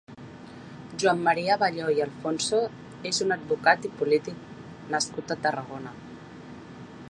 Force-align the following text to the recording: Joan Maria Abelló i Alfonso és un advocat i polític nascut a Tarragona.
Joan 1.01 1.19
Maria 1.27 1.51
Abelló 1.57 1.89
i 1.97 2.01
Alfonso 2.05 2.63
és 3.11 3.21
un 3.27 3.35
advocat 3.37 3.87
i 3.89 3.93
polític 4.01 4.49
nascut 4.95 5.35
a 5.37 5.41
Tarragona. 5.47 5.97